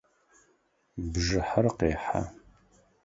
[1.11, 2.21] Бжыхьэр къехьэ.